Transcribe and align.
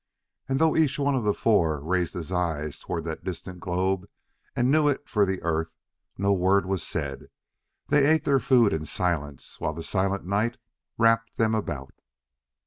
And, 0.49 0.57
though 0.57 0.75
each 0.75 0.97
one 0.97 1.13
of 1.13 1.23
the 1.25 1.31
four 1.31 1.79
raised 1.79 2.15
his 2.15 2.31
eyes 2.31 2.79
toward 2.79 3.03
that 3.03 3.23
distant 3.23 3.59
globe 3.59 4.09
and 4.55 4.71
knew 4.71 4.87
it 4.87 5.07
for 5.07 5.27
the 5.27 5.43
Earth, 5.43 5.75
no 6.17 6.33
word 6.33 6.65
was 6.65 6.81
said; 6.81 7.27
they 7.89 8.07
ate 8.09 8.23
their 8.23 8.39
food 8.39 8.73
in 8.73 8.85
silence 8.85 9.59
while 9.59 9.73
the 9.73 9.83
silent 9.83 10.25
night 10.25 10.57
wrapped 10.97 11.37
them 11.37 11.53
about. 11.53 11.93